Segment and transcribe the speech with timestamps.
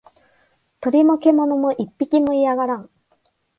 [0.79, 2.89] 鳥も獣も一匹も居やがらん